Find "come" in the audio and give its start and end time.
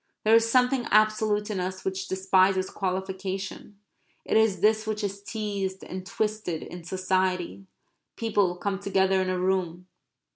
8.55-8.79